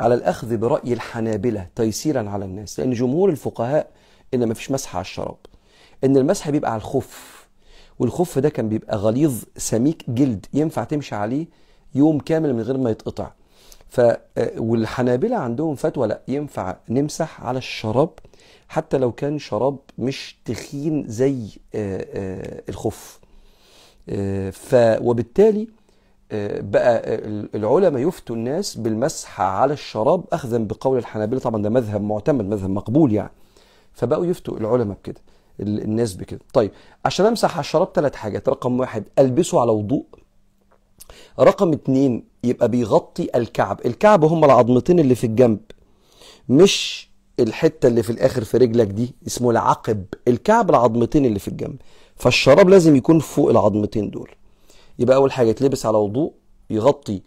على 0.00 0.14
الأخذ 0.14 0.56
برأي 0.56 0.92
الحنابلة 0.92 1.66
تيسيرا 1.76 2.30
على 2.30 2.44
الناس 2.44 2.80
لأن 2.80 2.92
جمهور 2.92 3.28
الفقهاء 3.30 3.90
إن 4.34 4.44
ما 4.44 4.54
فيش 4.54 4.70
مسح 4.70 4.96
على 4.96 5.02
الشراب 5.02 5.36
إن 6.04 6.16
المسح 6.16 6.50
بيبقى 6.50 6.72
على 6.72 6.78
الخف 6.80 7.46
والخف 7.98 8.38
ده 8.38 8.48
كان 8.48 8.68
بيبقى 8.68 8.96
غليظ 8.96 9.42
سميك 9.56 10.04
جلد 10.10 10.46
ينفع 10.54 10.84
تمشي 10.84 11.14
عليه 11.14 11.46
يوم 11.94 12.18
كامل 12.18 12.54
من 12.54 12.60
غير 12.60 12.78
ما 12.78 12.90
يتقطع. 12.90 13.30
ف 13.88 14.00
والحنابلة 14.58 15.36
عندهم 15.36 15.74
فتوى 15.74 16.06
لا 16.08 16.20
ينفع 16.28 16.76
نمسح 16.88 17.42
على 17.42 17.58
الشراب 17.58 18.10
حتى 18.68 18.98
لو 18.98 19.12
كان 19.12 19.38
شراب 19.38 19.78
مش 19.98 20.36
تخين 20.44 21.04
زي 21.08 21.36
آه، 21.74 22.06
آه، 22.14 22.62
الخف 22.68 23.20
آه، 24.08 24.50
ف 24.50 24.74
وبالتالي 25.00 25.62
آه، 25.62 25.66
بقى 26.60 27.02
العلماء 27.54 28.08
يفتوا 28.08 28.36
الناس 28.36 28.76
بالمسح 28.76 29.40
على 29.40 29.72
الشراب 29.72 30.24
اخذا 30.32 30.58
بقول 30.58 30.98
الحنابلة. 30.98 31.40
طبعا 31.40 31.62
ده 31.62 31.70
مذهب 31.70 32.02
معتمد 32.02 32.44
مذهب 32.44 32.70
مقبول 32.70 33.12
يعني. 33.12 33.30
فبقوا 33.92 34.26
يفتوا 34.26 34.56
العلماء 34.58 34.96
بكده 34.96 35.20
ال- 35.60 35.82
الناس 35.82 36.14
بكده. 36.14 36.40
طيب 36.52 36.70
عشان 37.04 37.26
أمسح 37.26 37.52
على 37.52 37.60
الشراب 37.60 37.88
ثلاث 37.94 38.14
حاجات. 38.14 38.48
رقم 38.48 38.80
واحد 38.80 39.04
ألبسه 39.18 39.60
على 39.60 39.70
وضوء. 39.70 40.04
رقم 41.40 41.72
اتنين 41.72 42.24
يبقى 42.44 42.68
بيغطي 42.68 43.28
الكعب. 43.34 43.80
الكعب 43.86 44.24
هم 44.24 44.44
العظمتين 44.44 44.98
اللي 45.00 45.14
في 45.14 45.24
الجنب 45.24 45.60
مش 46.48 47.10
الحتة 47.40 47.86
اللي 47.86 48.02
في 48.02 48.10
الآخر 48.10 48.44
في 48.44 48.56
رجلك 48.56 48.86
دي 48.86 49.14
اسمه 49.26 49.50
العقب. 49.50 50.04
الكعب 50.28 50.70
العظمتين 50.70 51.24
اللي 51.26 51.38
في 51.38 51.48
الجنب. 51.48 51.76
فالشراب 52.16 52.68
لازم 52.68 52.96
يكون 52.96 53.18
فوق 53.18 53.50
العظمتين 53.50 54.10
دول. 54.10 54.30
يبقى 55.00 55.16
أول 55.16 55.32
حاجة 55.32 55.48
يتلبس 55.48 55.86
على 55.86 55.96
وضوء 55.98 56.32
يغطي 56.70 57.22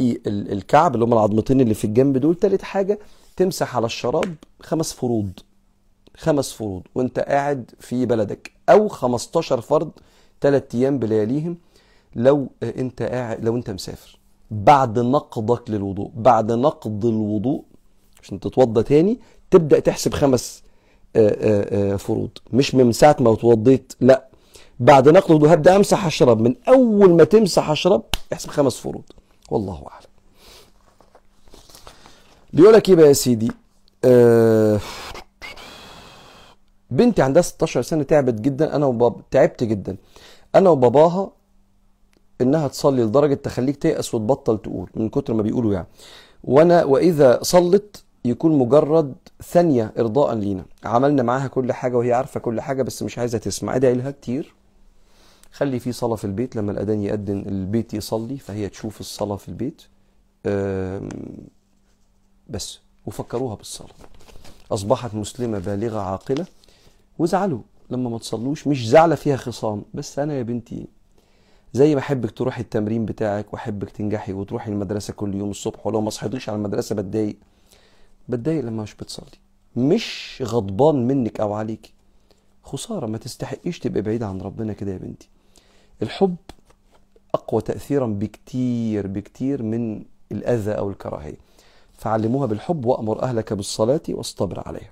الكعب 0.00 0.94
اللي 0.94 1.04
هم 1.04 1.12
العظمتين 1.12 1.60
اللي 1.60 1.74
في 1.74 1.84
الجنب 1.84 2.16
دول. 2.18 2.34
تالت 2.34 2.62
حاجة 2.62 2.98
تمسح 3.36 3.76
على 3.76 3.86
الشراب 3.86 4.34
خمس 4.60 4.92
فروض. 4.92 5.30
خمس 6.16 6.52
فروض. 6.52 6.82
وانت 6.94 7.18
قاعد 7.18 7.70
في 7.80 8.06
بلدك. 8.06 8.52
أو 8.68 8.88
15 8.88 9.60
فرض 9.60 9.90
ثلاث 10.40 10.74
أيام 10.74 10.98
بلياليهم 10.98 11.56
لو 12.14 12.48
انت 12.62 13.02
قاعد 13.02 13.44
لو 13.44 13.56
انت 13.56 13.70
مسافر. 13.70 14.18
بعد 14.50 14.98
نقضك 14.98 15.70
للوضوء. 15.70 16.10
بعد 16.16 16.52
نقض 16.52 17.06
الوضوء 17.06 17.62
عشان 18.22 18.40
تتوضى 18.40 18.82
تاني 18.82 19.18
تبدأ 19.50 19.78
تحسب 19.78 20.14
خمس 20.14 20.62
آه، 21.16 21.28
آه، 21.28 21.92
آه، 21.92 21.96
فروض. 21.96 22.30
مش 22.52 22.74
من 22.74 22.92
ساعة 22.92 23.16
ما 23.20 23.32
اتوضيت 23.32 23.92
لأ. 24.00 24.28
بعد 24.80 25.08
الوضوء 25.08 25.52
هبدا 25.52 25.76
أمسح 25.76 26.04
الشراب 26.04 26.40
من 26.40 26.54
أول 26.68 27.10
ما 27.16 27.24
تمسح 27.24 27.70
الشراب 27.70 28.02
احسب 28.32 28.50
خمس 28.50 28.76
فروض. 28.76 29.02
والله 29.50 29.74
أعلم. 29.92 30.06
بيقول 32.52 32.74
لك 32.74 32.88
إيه 32.88 32.94
بقى 32.94 33.08
يا 33.08 33.12
سيدي؟ 33.12 33.52
آه 34.04 34.80
بنتي 36.90 37.22
عندها 37.22 37.42
16 37.42 37.82
سنة 37.82 38.02
تعبت 38.02 38.40
جدا. 38.40 38.76
أنا 38.76 38.86
وبابا 38.86 39.22
تعبت 39.30 39.64
جدا. 39.64 39.96
أنا 40.54 40.70
وباباها 40.70 41.30
إنها 42.40 42.68
تصلي 42.68 43.02
لدرجة 43.02 43.34
تخليك 43.34 43.76
تيأس 43.76 44.14
وتبطل 44.14 44.58
تقول 44.58 44.90
من 44.94 45.08
كتر 45.08 45.34
ما 45.34 45.42
بيقولوا 45.42 45.74
يعني. 45.74 45.86
وأنا 46.44 46.84
وإذا 46.84 47.38
صلت 47.42 48.04
يكون 48.24 48.58
مجرد 48.58 49.14
ثانية 49.42 49.92
ارضاء 49.98 50.34
لينا. 50.34 50.64
عملنا 50.84 51.22
معاها 51.22 51.46
كل 51.46 51.72
حاجة 51.72 51.96
وهي 51.96 52.12
عارفة 52.12 52.40
كل 52.40 52.60
حاجة 52.60 52.82
بس 52.82 53.02
مش 53.02 53.18
عايزة 53.18 53.38
تسمع. 53.38 53.76
أدعي 53.76 53.94
لها 53.94 54.10
كتير. 54.10 54.54
خلي 55.56 55.78
في 55.78 55.92
صلاة 55.92 56.16
في 56.16 56.24
البيت 56.24 56.56
لما 56.56 56.72
الأذان 56.72 57.02
يأذن 57.02 57.38
البيت 57.48 57.94
يصلي 57.94 58.38
فهي 58.38 58.68
تشوف 58.68 59.00
الصلاة 59.00 59.36
في 59.36 59.48
البيت 59.48 59.82
بس 62.50 62.78
وفكروها 63.06 63.54
بالصلاة. 63.54 63.94
أصبحت 64.70 65.14
مسلمة 65.14 65.58
بالغة 65.58 65.98
عاقلة 65.98 66.46
وزعلوا. 67.18 67.60
لما 67.90 68.10
ما 68.10 68.18
تصلوش 68.18 68.66
مش 68.66 68.88
زعلة 68.88 69.14
فيها 69.14 69.36
خصام 69.36 69.82
بس 69.94 70.18
أنا 70.18 70.34
يا 70.34 70.42
بنتي 70.42 70.86
زي 71.72 71.94
ما 71.94 72.00
أحبك 72.00 72.30
تروحي 72.30 72.60
التمرين 72.62 73.06
بتاعك 73.06 73.52
وأحبك 73.52 73.90
تنجحي 73.90 74.32
وتروحي 74.32 74.70
المدرسة 74.70 75.12
كل 75.12 75.34
يوم 75.34 75.50
الصبح 75.50 75.86
ولو 75.86 76.00
ما 76.00 76.10
صحيتيش 76.10 76.48
على 76.48 76.56
المدرسة 76.56 76.94
بتضايق. 76.94 77.36
بتضايق 78.28 78.64
لما 78.64 78.82
مش 78.82 78.94
بتصلي. 78.94 79.38
مش 79.76 80.38
غضبان 80.46 81.06
منك 81.06 81.40
أو 81.40 81.52
عليك 81.52 81.92
خسارة 82.62 83.06
ما 83.06 83.18
تستحقيش 83.18 83.78
تبقى 83.78 84.02
بعيدة 84.02 84.26
عن 84.26 84.40
ربنا 84.40 84.72
كده 84.72 84.92
يا 84.92 84.98
بنتي. 84.98 85.28
الحب 86.02 86.36
أقوى 87.34 87.62
تأثيرا 87.62 88.06
بكتير 88.06 89.06
بكتير 89.06 89.62
من 89.62 90.04
الأذى 90.32 90.72
أو 90.72 90.90
الكراهية. 90.90 91.36
فعلموها 91.98 92.46
بالحب 92.46 92.84
وأمر 92.84 93.22
أهلك 93.22 93.52
بالصلاة 93.52 94.00
واصطبر 94.08 94.62
عليها. 94.66 94.90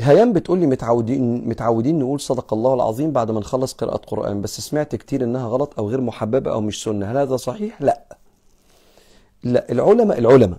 هيام 0.00 0.32
بتقول 0.32 0.58
لي 0.58 0.66
متعودين 0.66 1.48
متعودين 1.48 1.98
نقول 1.98 2.20
صدق 2.20 2.54
الله 2.54 2.74
العظيم 2.74 3.12
بعد 3.12 3.30
ما 3.30 3.40
نخلص 3.40 3.72
قراءة 3.72 3.96
قرآن 3.96 4.40
بس 4.40 4.60
سمعت 4.60 4.96
كتير 4.96 5.24
إنها 5.24 5.48
غلط 5.48 5.78
أو 5.78 5.88
غير 5.88 6.00
محببة 6.00 6.52
أو 6.52 6.60
مش 6.60 6.82
سنة. 6.82 7.10
هل 7.12 7.16
هذا 7.16 7.36
صحيح؟ 7.36 7.82
لا. 7.82 8.16
لا 9.42 9.72
العلماء 9.72 10.18
العلماء 10.18 10.58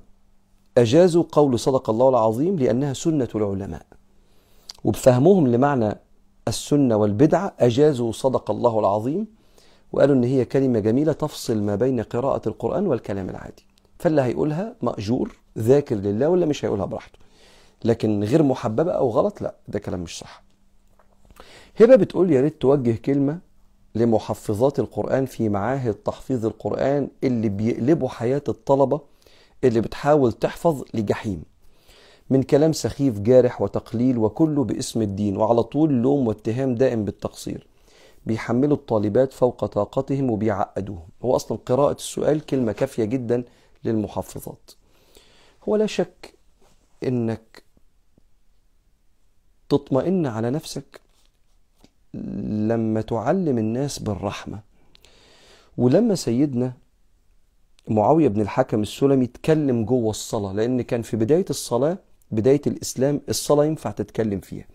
أجازوا 0.77 1.23
قول 1.31 1.59
صدق 1.59 1.89
الله 1.89 2.09
العظيم 2.09 2.55
لأنها 2.55 2.93
سنة 2.93 3.29
العلماء. 3.35 3.85
وبفهمهم 4.83 5.47
لمعنى 5.47 5.97
السنة 6.47 6.95
والبدعة 6.95 7.53
أجازوا 7.59 8.11
صدق 8.11 8.51
الله 8.51 8.79
العظيم 8.79 9.27
وقالوا 9.91 10.15
إن 10.15 10.23
هي 10.23 10.45
كلمة 10.45 10.79
جميلة 10.79 11.13
تفصل 11.13 11.61
ما 11.61 11.75
بين 11.75 12.01
قراءة 12.01 12.49
القرآن 12.49 12.87
والكلام 12.87 13.29
العادي. 13.29 13.65
فاللي 13.99 14.21
هيقولها 14.21 14.75
مأجور 14.81 15.35
ذاكر 15.57 15.95
لله 15.95 16.29
ولا 16.29 16.45
مش 16.45 16.65
هيقولها 16.65 16.85
براحته. 16.85 17.19
لكن 17.83 18.23
غير 18.23 18.43
محببة 18.43 18.91
أو 18.91 19.09
غلط 19.09 19.41
لا 19.41 19.55
ده 19.67 19.79
كلام 19.79 19.99
مش 19.99 20.17
صح. 20.19 20.43
هبة 21.79 21.95
بتقول 21.95 22.31
يا 22.31 22.41
ريت 22.41 22.61
توجه 22.61 22.95
كلمة 22.95 23.39
لمحفظات 23.95 24.79
القرآن 24.79 25.25
في 25.25 25.49
معاهد 25.49 25.93
تحفيظ 25.93 26.45
القرآن 26.45 27.07
اللي 27.23 27.49
بيقلبوا 27.49 28.09
حياة 28.09 28.43
الطلبة 28.49 29.01
اللي 29.63 29.81
بتحاول 29.81 30.31
تحفظ 30.31 30.83
لجحيم. 30.93 31.43
من 32.31 32.43
كلام 32.43 32.73
سخيف 32.73 33.19
جارح 33.19 33.61
وتقليل 33.61 34.17
وكله 34.17 34.63
باسم 34.63 35.01
الدين 35.01 35.37
وعلى 35.37 35.63
طول 35.63 35.93
لوم 35.93 36.27
واتهام 36.27 36.75
دائم 36.75 37.05
بالتقصير. 37.05 37.67
بيحملوا 38.25 38.77
الطالبات 38.77 39.33
فوق 39.33 39.65
طاقتهم 39.65 40.31
وبيعقدوهم. 40.31 41.07
هو 41.25 41.35
أصلا 41.35 41.57
قراءة 41.65 41.95
السؤال 41.95 42.45
كلمة 42.45 42.71
كافية 42.71 43.03
جدا 43.03 43.43
للمحفظات. 43.83 44.71
هو 45.69 45.75
لا 45.75 45.85
شك 45.85 46.33
إنك 47.03 47.63
تطمئن 49.69 50.25
على 50.25 50.49
نفسك 50.49 51.01
لما 52.13 53.01
تعلم 53.01 53.57
الناس 53.57 53.99
بالرحمة. 53.99 54.59
ولما 55.77 56.15
سيدنا 56.15 56.73
معاوية 57.87 58.27
بن 58.27 58.41
الحكم 58.41 58.81
السلمي 58.81 59.25
اتكلم 59.25 59.85
جوه 59.85 60.09
الصلاة 60.09 60.53
لأن 60.53 60.81
كان 60.81 61.01
في 61.01 61.17
بداية 61.17 61.45
الصلاة 61.49 61.97
بداية 62.31 62.61
الإسلام 62.67 63.21
الصلاة 63.29 63.65
ينفع 63.65 63.91
تتكلم 63.91 64.39
فيها. 64.39 64.65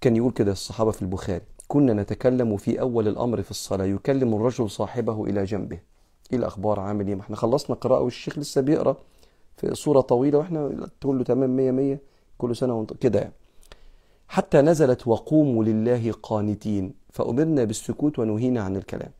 كان 0.00 0.16
يقول 0.16 0.32
كده 0.32 0.52
الصحابة 0.52 0.90
في 0.90 1.02
البخاري 1.02 1.44
كنا 1.68 1.92
نتكلم 1.92 2.56
في 2.56 2.80
أول 2.80 3.08
الأمر 3.08 3.42
في 3.42 3.50
الصلاة 3.50 3.84
يكلم 3.84 4.34
الرجل 4.34 4.70
صاحبه 4.70 5.24
إلى 5.24 5.44
جنبه. 5.44 5.78
إيه 6.32 6.38
الأخبار؟ 6.38 6.80
عامل 6.80 7.08
إيه؟ 7.08 7.14
ما 7.14 7.20
إحنا 7.20 7.36
خلصنا 7.36 7.76
قراءة 7.76 8.00
والشيخ 8.00 8.38
لسه 8.38 8.60
بيقرأ 8.60 8.96
في 9.56 9.74
صورة 9.74 10.00
طويلة 10.00 10.38
وإحنا 10.38 10.88
تقول 11.00 11.18
له 11.18 11.24
تمام 11.24 11.56
مية 11.56 11.70
مية 11.70 12.00
كل 12.38 12.56
سنة 12.56 12.74
وانت 12.74 12.92
كده 12.92 13.18
يعني. 13.18 13.32
حتى 14.28 14.60
نزلت 14.60 15.08
وقوموا 15.08 15.64
لله 15.64 16.12
قانتين 16.22 16.94
فأمرنا 17.10 17.64
بالسكوت 17.64 18.18
ونهينا 18.18 18.60
عن 18.62 18.76
الكلام. 18.76 19.10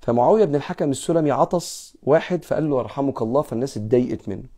فمعاوية 0.00 0.44
بن 0.44 0.54
الحكم 0.54 0.90
السلمي 0.90 1.30
عطس 1.30 1.96
واحد 2.02 2.44
فقال 2.44 2.70
له 2.70 2.78
يرحمك 2.78 3.22
الله 3.22 3.42
فالناس 3.42 3.76
اتضايقت 3.76 4.28
منه. 4.28 4.57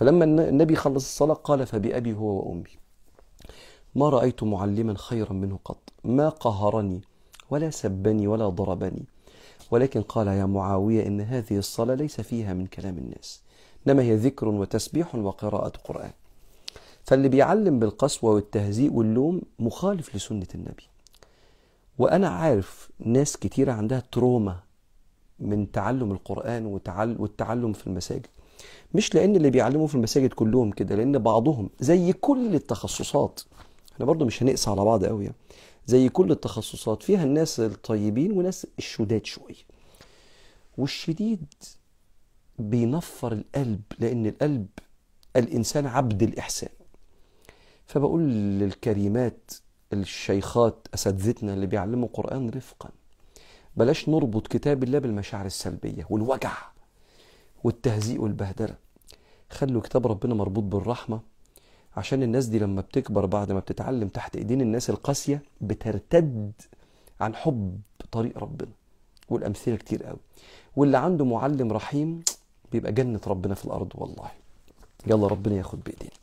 فلما 0.00 0.24
النبي 0.24 0.76
خلص 0.76 1.04
الصلاة 1.04 1.34
قال 1.34 1.66
فبأبي 1.66 2.12
هو 2.14 2.26
وأمي. 2.26 2.70
ما 3.94 4.08
رأيت 4.08 4.42
معلما 4.42 4.94
خيرا 4.96 5.32
منه 5.32 5.58
قط. 5.64 5.92
ما 6.04 6.28
قهرني 6.28 7.00
ولا 7.50 7.70
سبني 7.70 8.26
ولا 8.26 8.48
ضربني. 8.48 9.04
ولكن 9.70 10.02
قال 10.02 10.26
يا 10.26 10.46
معاوية 10.46 11.06
إن 11.06 11.20
هذه 11.20 11.58
الصلاة 11.58 11.94
ليس 11.94 12.20
فيها 12.20 12.54
من 12.54 12.66
كلام 12.66 12.98
الناس. 12.98 13.42
إنما 13.86 14.02
هي 14.02 14.16
ذكر 14.16 14.48
وتسبيح 14.48 15.14
وقراءة 15.14 15.72
قرآن. 15.84 16.12
فاللي 17.04 17.28
بيعلم 17.28 17.78
بالقسوة 17.78 18.30
والتهزيء 18.30 18.92
واللوم 18.92 19.42
مخالف 19.58 20.16
لسنة 20.16 20.46
النبي. 20.54 20.88
وأنا 21.98 22.28
عارف 22.28 22.90
ناس 22.98 23.36
كتيرة 23.36 23.72
عندها 23.72 24.02
تروما 24.12 24.56
من 25.38 25.72
تعلم 25.72 26.12
القرآن. 26.12 26.66
والتعلم 27.18 27.72
في 27.72 27.86
المساجد. 27.86 28.26
مش 28.94 29.14
لأن 29.14 29.36
اللي 29.36 29.50
بيعلموا 29.50 29.86
في 29.86 29.94
المساجد 29.94 30.32
كلهم 30.32 30.70
كده 30.70 30.94
لأن 30.96 31.18
بعضهم 31.18 31.70
زي 31.80 32.12
كل 32.12 32.54
التخصصات 32.54 33.40
إحنا 33.94 34.04
برضو 34.06 34.24
مش 34.24 34.42
هنقسى 34.42 34.70
على 34.70 34.84
بعض 34.84 35.04
قوي 35.04 35.24
يعني. 35.24 35.36
زي 35.86 36.08
كل 36.08 36.30
التخصصات 36.30 37.02
فيها 37.02 37.24
الناس 37.24 37.60
الطيبين 37.60 38.32
وناس 38.32 38.66
الشداد 38.78 39.26
شوية 39.26 39.64
والشديد 40.78 41.44
بينفر 42.58 43.32
القلب 43.32 43.80
لأن 43.98 44.26
القلب 44.26 44.66
الإنسان 45.36 45.86
عبد 45.86 46.22
الإحسان 46.22 46.68
فبقول 47.86 48.22
للكريمات 48.58 49.50
الشيخات 49.92 50.86
أساتذتنا 50.94 51.54
اللي 51.54 51.66
بيعلموا 51.66 52.08
قرآن 52.12 52.50
رفقا 52.50 52.90
بلاش 53.76 54.08
نربط 54.08 54.46
كتاب 54.46 54.82
الله 54.82 54.98
بالمشاعر 54.98 55.46
السلبية 55.46 56.06
والوجع 56.10 56.52
والتهزيء 57.64 58.20
والبهدلة. 58.20 58.74
خلوا 59.50 59.82
كتاب 59.82 60.06
ربنا 60.06 60.34
مربوط 60.34 60.64
بالرحمة 60.64 61.20
عشان 61.96 62.22
الناس 62.22 62.46
دي 62.46 62.58
لما 62.58 62.80
بتكبر 62.80 63.26
بعد 63.26 63.52
ما 63.52 63.60
بتتعلم 63.60 64.08
تحت 64.08 64.36
ايدين 64.36 64.60
الناس 64.60 64.90
القاسية 64.90 65.42
بترتد 65.60 66.52
عن 67.20 67.34
حب 67.34 67.80
طريق 68.12 68.38
ربنا. 68.38 68.70
والأمثلة 69.28 69.76
كتير 69.76 70.04
قوي. 70.04 70.18
واللي 70.76 70.98
عنده 70.98 71.24
معلم 71.24 71.72
رحيم 71.72 72.20
بيبقى 72.72 72.92
جنة 72.92 73.20
ربنا 73.26 73.54
في 73.54 73.64
الأرض 73.64 73.92
والله. 73.94 74.30
يلا 75.06 75.26
ربنا 75.26 75.54
ياخد 75.56 75.80
بإيدينا. 75.84 76.19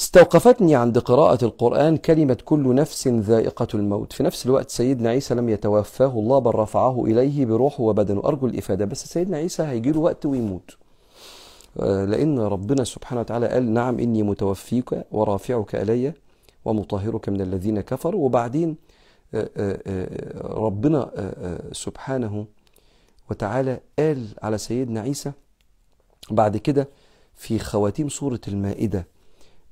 استوقفتني 0.00 0.74
عند 0.74 0.98
قراءة 0.98 1.44
القرآن 1.44 1.96
كلمة 1.96 2.38
كل 2.44 2.74
نفس 2.74 3.08
ذائقة 3.08 3.68
الموت. 3.74 4.12
في 4.12 4.22
نفس 4.22 4.46
الوقت 4.46 4.70
سيدنا 4.70 5.10
عيسى 5.10 5.34
لم 5.34 5.48
يتوفاه 5.48 6.10
الله 6.10 6.38
بل 6.38 6.54
رفعه 6.54 7.04
إليه 7.04 7.46
بروحه 7.46 7.82
وبدنه 7.82 8.22
أرجو 8.24 8.46
الإفادة 8.46 8.84
بس 8.84 9.06
سيدنا 9.06 9.36
عيسى 9.36 9.62
هيجيله 9.62 10.00
وقت 10.00 10.26
ويموت. 10.26 10.76
آه، 11.80 12.04
لأن 12.04 12.38
ربنا 12.38 12.84
سبحانه 12.84 13.20
وتعالى 13.20 13.48
قال 13.48 13.72
نعم 13.72 13.98
إني 13.98 14.22
متوفيك 14.22 15.04
ورافعك 15.10 15.74
إلي 15.74 16.12
ومطهرك 16.64 17.28
من 17.28 17.40
الذين 17.40 17.80
كفروا. 17.80 18.24
وبعدين 18.24 18.76
آه، 19.34 19.50
آه، 19.56 20.54
ربنا 20.54 21.10
سبحانه 21.72 22.46
وتعالى 23.30 23.80
قال 23.98 24.26
على 24.42 24.58
سيدنا 24.58 25.00
عيسى 25.00 25.32
بعد 26.30 26.56
كده 26.56 26.88
في 27.34 27.58
خواتيم 27.58 28.08
سورة 28.08 28.40
المائدة 28.48 29.06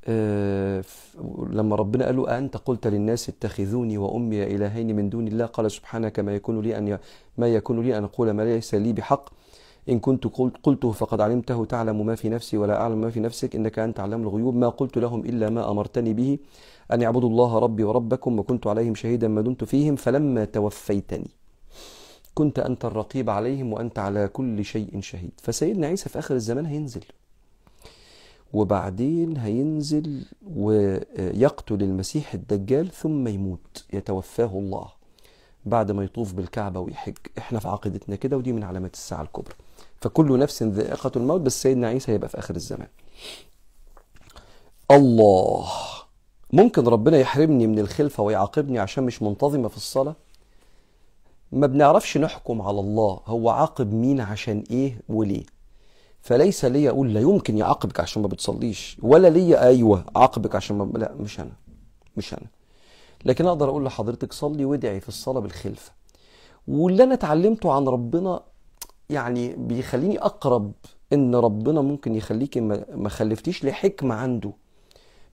لما 0.09 1.77
ربنا 1.77 2.05
قال 2.07 2.17
له 2.17 2.39
أنت 2.39 2.57
قلت 2.57 2.87
للناس 2.87 3.29
اتخذوني 3.29 3.99
وأمي 3.99 4.45
إلهين 4.45 4.97
من 4.97 5.11
دون 5.11 5.29
الله؟ 5.29 5.47
قال 5.47 5.71
سبحانك 5.71 6.21
ما 6.21 6.35
يكون 6.35 6.61
لي 6.61 6.79
أن 6.79 6.99
ما 7.39 7.49
يكون 7.49 7.81
لي 7.81 7.99
أن 7.99 8.05
أقول 8.05 8.31
ما 8.31 8.43
ليس 8.43 8.75
لي 8.75 8.93
بحق. 8.93 9.29
إن 9.89 9.99
كنت 9.99 10.27
قلت 10.27 10.57
قلته 10.63 10.91
فقد 10.91 11.21
علمته. 11.21 11.65
تعلم 11.65 12.07
ما 12.07 12.15
في 12.15 12.29
نفسي 12.29 12.57
ولا 12.57 12.81
أعلم 12.81 13.01
ما 13.01 13.11
في 13.11 13.21
نفسك. 13.21 13.57
إنك 13.57 13.79
أنت 13.79 14.01
علام 14.01 14.23
الغيوب. 14.23 14.55
ما 14.55 14.69
قلت 14.69 14.99
لهم 14.99 15.21
إلا 15.21 15.51
ما 15.51 15.71
أمرتني 15.71 16.13
به 16.13 16.39
أن 16.93 17.03
يعبدوا 17.03 17.29
الله 17.29 17.59
ربي 17.59 17.85
وربكم 17.85 18.39
وكنت 18.39 18.67
عليهم 18.67 18.95
شهيدا 18.95 19.29
ما 19.29 19.41
دمت 19.41 19.65
فيهم 19.65 19.97
فلما 19.97 20.45
توفيتني. 20.45 21.31
كنت 22.35 22.59
أنت 22.59 22.85
الرقيب 22.85 23.31
عليهم 23.31 23.73
وأنت 23.73 23.99
على 23.99 24.29
كل 24.29 24.65
شيء 24.65 25.01
شهيد. 25.01 25.33
فسيدنا 25.43 25.87
عيسى 25.87 26.09
في 26.09 26.19
آخر 26.19 26.35
الزمان 26.35 26.67
هينزل. 26.67 27.05
وبعدين 28.55 29.37
هينزل 29.37 30.25
ويقتل 30.57 31.83
المسيح 31.83 32.35
الدجال 32.35 32.91
ثم 32.91 33.29
يموت 33.29 33.85
يتوفاه 33.93 34.59
الله 34.59 34.89
بعد 35.67 35.91
ما 35.91 36.05
يطوف 36.05 36.33
بالكعبة 36.33 36.81
ويحج. 36.81 37.17
إحنا 37.39 37.59
في 37.59 37.69
عقيدتنا 37.69 38.17
كده 38.17 38.37
ودي 38.37 38.53
من 38.53 38.65
علامات 38.65 38.95
الساعة 38.95 39.23
الكبرى. 39.23 39.55
فكل 40.01 40.39
نفس 40.39 40.63
ذائقة 40.63 41.11
الموت 41.17 41.41
بس 41.41 41.63
سيدنا 41.63 41.89
عيسى 41.89 42.13
هيبقى 42.13 42.29
في 42.29 42.39
آخر 42.39 42.57
الزمان. 42.57 42.89
الله. 44.91 45.67
ممكن 46.53 46.85
ربنا 46.85 47.19
يحرمني 47.19 47.67
من 47.67 47.79
الخلفة 47.79 48.23
ويعاقبني 48.23 48.79
عشان 48.79 49.05
مش 49.05 49.23
منتظمة 49.23 49.69
في 49.69 49.77
الصلاة؟ 49.77 50.17
ما 51.53 51.67
بنعرفش 51.67 52.19
نحكم 52.19 52.63
على 52.63 52.81
الله. 52.81 53.21
هو 53.27 53.51
عاقب 53.51 53.93
مين 53.95 54.21
عشان 54.21 54.65
إيه 54.71 55.01
وليه؟ 55.09 55.45
فليس 56.25 56.65
لي 56.65 56.89
أقول 56.89 57.15
لا 57.15 57.21
يمكن 57.21 57.59
يعاقبك 57.59 58.01
عشان 58.01 58.23
ما 58.23 58.29
بتصليش 58.29 58.97
ولا 59.03 59.29
لي 59.29 59.59
أيوه 59.61 60.05
عاقبك 60.17 60.55
عشان 60.55 60.77
ما 60.77 60.99
لا 60.99 61.15
مش 61.21 61.41
أنا 61.41 61.53
مش 62.17 62.35
أنا. 62.35 62.47
لكن 63.25 63.47
أقدر 63.47 63.69
أقول 63.69 63.85
لحضرتك 63.85 64.33
صلي 64.33 64.65
وادعي 64.65 65.01
في 65.01 65.09
الصلاة 65.09 65.41
بالخلفة. 65.41 65.93
واللي 66.69 67.03
أنا 67.03 67.15
اتعلمته 67.15 67.73
عن 67.73 67.89
ربنا 67.89 68.43
يعني 69.11 69.55
بيخليني 69.57 70.19
أقرب 70.19 70.73
إن 71.13 71.35
ربنا 71.35 71.81
ممكن 71.81 72.15
يخليكي 72.15 72.61
ما 72.95 73.09
خلفتيش 73.09 73.65
لحكمة 73.65 74.15
عنده 74.15 74.53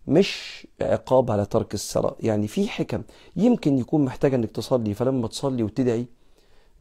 مش 0.08 0.68
عقاب 0.82 1.32
على 1.32 1.46
ترك 1.46 1.74
الصلاة. 1.74 2.16
يعني 2.20 2.48
في 2.48 2.68
حكم 2.68 3.02
يمكن 3.36 3.78
يكون 3.78 4.06
محتاجه 4.06 4.36
إنك 4.36 4.52
تصلي 4.52 4.94
فلما 4.94 5.28
تصلي 5.28 5.64
وتدعي 5.64 6.06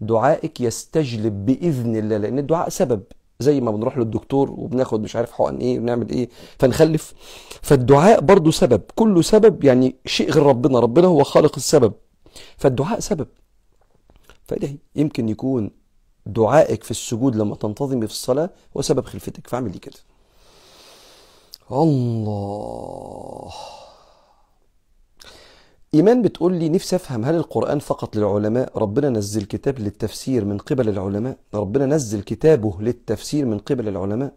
دعائك 0.01 0.61
يستجلب 0.61 1.47
بإذن 1.47 1.97
الله 1.97 2.17
لأن 2.17 2.39
الدعاء 2.39 2.69
سبب. 2.69 3.03
زي 3.41 3.61
ما 3.61 3.71
بنروح 3.71 3.99
للدكتور 3.99 4.51
وبناخد 4.51 5.01
مش 5.01 5.17
عارف 5.17 5.33
حقن 5.33 5.57
إيه 5.57 5.79
ونعمل 5.81 6.11
إيه 6.11 6.29
فنخلف. 6.59 7.15
فالدعاء 7.63 8.21
برضو 8.21 8.51
سبب 8.51 8.81
كله 8.95 9.23
سبب 9.23 9.65
يعني 9.65 9.97
شيء 10.07 10.31
غير 10.31 10.43
ربنا 10.43 10.81
ربنا 10.81 11.07
هو 11.07 11.25
خالق 11.25 11.53
السبب. 11.57 11.93
فالدعاء 12.57 13.01
سبب. 13.01 13.27
فادعي 14.45 14.79
يمكن 14.97 15.29
يكون 15.29 15.71
دعائك 16.27 16.85
في 16.85 16.91
السجود 16.91 17.37
لما 17.37 17.55
تنتظمي 17.57 18.07
في 18.07 18.13
الصلاة 18.13 18.51
هو 18.77 18.83
سبب 18.83 19.05
خلفتك. 19.05 19.47
فاعملي 19.47 19.79
كده. 19.79 19.99
الله. 21.73 23.53
إيمان 25.95 26.23
بتقول 26.23 26.55
لي 26.55 26.69
نفسي 26.69 26.97
أفهم 26.97 27.25
هل 27.25 27.35
القرآن 27.35 27.79
فقط 27.79 28.17
للعلماء؟ 28.17 28.79
ربنا 28.79 29.09
نزل 29.09 29.45
كتاب 29.45 29.79
للتفسير 29.79 30.45
من 30.45 30.59
قبل 30.59 30.89
العلماء. 30.89 31.37
ربنا 31.55 31.87
نزل 31.87 32.23
كتابه 32.23 32.77
للتفسير 32.81 33.45
من 33.47 33.59
قبل 33.59 33.89
العلماء. 33.89 34.33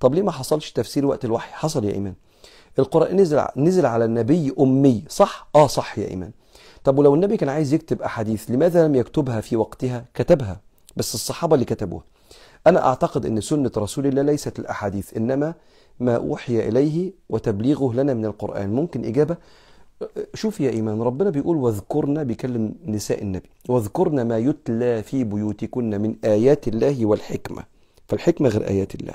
طب 0.00 0.14
ليه 0.14 0.22
ما 0.22 0.30
حصلش 0.32 0.72
تفسير 0.72 1.06
وقت 1.06 1.24
الوحي؟ 1.24 1.52
حصل 1.52 1.84
يا 1.84 1.92
إيمان. 1.92 2.14
القرآن 2.78 3.16
نزل 3.16 3.42
نزل 3.56 3.86
على 3.86 4.04
النبي 4.04 4.52
أمي. 4.60 5.04
صح؟ 5.08 5.48
آه 5.54 5.66
صح 5.66 5.98
يا 5.98 6.08
إيمان. 6.08 6.30
طب 6.84 6.98
ولو 6.98 7.14
النبي 7.14 7.36
كان 7.36 7.48
عايز 7.48 7.72
يكتب 7.74 8.02
أحاديث 8.02 8.50
لماذا 8.50 8.86
لم 8.86 8.94
يكتبها 8.94 9.40
في 9.40 9.56
وقتها؟ 9.56 10.04
كتبها 10.14 10.60
بس 10.96 11.14
الصحابة 11.14 11.54
اللي 11.54 11.64
كتبوها. 11.64 12.04
أنا 12.66 12.86
أعتقد 12.86 13.26
أن 13.26 13.40
سنة 13.40 13.72
رسول 13.76 14.06
الله 14.06 14.22
ليست 14.22 14.58
الأحاديث 14.58 15.16
إنما 15.16 15.54
ما 16.00 16.16
أوحي 16.16 16.68
إليه 16.68 17.12
وتبليغه 17.28 17.94
لنا 17.94 18.14
من 18.14 18.24
القرآن. 18.24 18.70
ممكن 18.70 19.04
إجابة 19.04 19.36
شوف 20.34 20.60
يا 20.60 20.70
إيمان 20.70 21.02
ربنا 21.02 21.30
بيقول 21.30 21.56
واذكرنا 21.56 22.22
بيكلم 22.22 22.74
نساء 22.86 23.22
النبي 23.22 23.48
واذكرنا 23.68 24.24
ما 24.24 24.38
يتلى 24.38 25.02
في 25.02 25.24
بيوتكن 25.24 26.00
من 26.00 26.16
آيات 26.24 26.68
الله 26.68 27.06
والحكمة. 27.06 27.64
فالحكمة 28.08 28.48
غير 28.48 28.68
آيات 28.68 28.94
الله. 28.94 29.14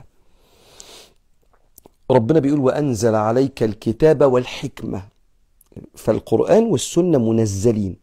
ربنا 2.12 2.40
بيقول 2.40 2.60
وأنزل 2.60 3.16
عليك 3.16 3.64
الكتاب 3.64 4.22
والحكمة. 4.34 5.02
فالقرآن 5.96 6.64
والسنة 6.64 7.18
منزلين. 7.18 7.96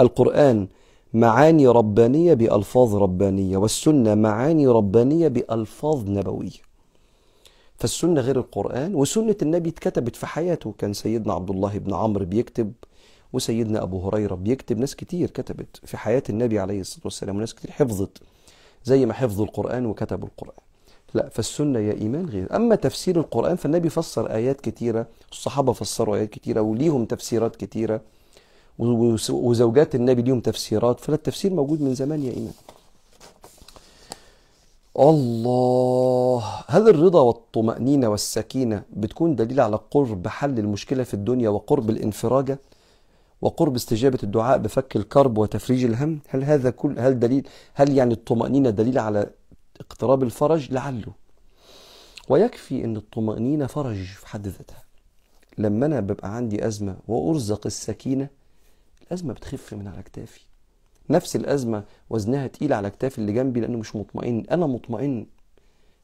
القرآن 0.00 0.68
معاني 1.14 1.66
ربانية 1.68 2.34
بألفاظ 2.34 2.94
ربانية 2.94 3.56
والسنة 3.56 4.14
معاني 4.14 4.66
ربانية 4.66 5.28
بألفاظ 5.28 6.10
نبوية. 6.10 6.66
فالسنة 7.78 8.20
غير 8.20 8.38
القرآن 8.38 8.94
وسنة 8.94 9.36
النبي 9.42 9.68
اتكتبت 9.68 10.16
في 10.16 10.26
حياته. 10.26 10.74
كان 10.78 10.92
سيدنا 10.92 11.32
عبد 11.32 11.50
الله 11.50 11.78
بن 11.78 11.94
عمرو 11.94 12.24
بيكتب 12.24 12.72
وسيدنا 13.32 13.82
أبو 13.82 14.08
هريرة 14.08 14.34
بيكتب. 14.34 14.78
ناس 14.78 14.96
كتير 14.96 15.30
كتبت 15.30 15.80
في 15.84 15.96
حياة 15.96 16.22
النبي 16.30 16.58
عليه 16.58 16.80
الصلاة 16.80 17.04
والسلام 17.04 17.36
وناس 17.36 17.54
كتير 17.54 17.70
حفظت 17.70 18.18
زي 18.84 19.06
ما 19.06 19.12
حفظوا 19.12 19.44
القرآن 19.44 19.86
وكتبوا 19.86 20.28
القرآن. 20.28 20.62
لا 21.14 21.28
فالسنة 21.28 21.78
يا 21.78 21.92
إيمان 21.92 22.26
غير. 22.26 22.56
أما 22.56 22.74
تفسير 22.74 23.20
القرآن 23.20 23.56
فالنبي 23.56 23.88
فسر 23.88 24.30
آيات 24.30 24.60
كتيرة 24.60 25.06
الصحابة 25.32 25.72
فسروا 25.72 26.16
آيات 26.16 26.30
كتيرة 26.30 26.60
وليهم 26.60 27.04
تفسيرات 27.04 27.56
كتيرة 27.56 28.00
وزوجات 29.28 29.94
النبي 29.94 30.22
ليهم 30.22 30.40
تفسيرات. 30.40 31.00
فلا 31.00 31.16
التفسير 31.16 31.54
موجود 31.54 31.82
من 31.82 31.94
زمان 31.94 32.22
يا 32.22 32.32
إيمان. 32.32 32.52
الله. 34.98 36.42
هل 36.66 36.88
الرضا 36.88 37.20
والطمأنينة 37.20 38.08
والسكينة 38.08 38.82
بتكون 38.92 39.36
دليل 39.36 39.60
على 39.60 39.76
قرب 39.90 40.28
حل 40.28 40.58
المشكلة 40.58 41.02
في 41.02 41.14
الدنيا 41.14 41.48
وقرب 41.48 41.90
الانفراجة 41.90 42.58
وقرب 43.40 43.74
استجابة 43.74 44.18
الدعاء 44.22 44.58
بفك 44.58 44.96
الكرب 44.96 45.38
وتفريج 45.38 45.84
الهم؟ 45.84 46.20
هل 46.28 46.44
هذا 46.44 46.70
كل 46.70 46.98
هل 46.98 47.18
دليل 47.18 47.48
هل 47.74 47.96
يعني 47.96 48.14
الطمأنينة 48.14 48.70
دليل 48.70 48.98
على 48.98 49.30
اقتراب 49.80 50.22
الفرج؟ 50.22 50.72
لعله. 50.72 51.12
ويكفي 52.28 52.84
إن 52.84 52.96
الطمأنينة 52.96 53.66
فرج 53.66 54.04
في 54.04 54.26
حد 54.26 54.46
ذاتها. 54.46 54.82
لما 55.58 55.86
أنا 55.86 56.00
ببقى 56.00 56.36
عندي 56.36 56.66
أزمة 56.66 56.96
وأرزق 57.08 57.66
السكينة 57.66 58.28
الأزمة 59.06 59.34
بتخف 59.34 59.74
من 59.74 59.88
على 59.88 60.02
كتافي. 60.02 60.40
نفس 61.10 61.36
الأزمة 61.36 61.84
وزنها 62.10 62.46
تقيل 62.46 62.72
على 62.72 62.90
كتافي 62.90 63.18
اللي 63.18 63.32
جنبي 63.32 63.60
لأنه 63.60 63.78
مش 63.78 63.96
مطمئن. 63.96 64.46
أنا 64.50 64.66
مطمئن. 64.66 65.26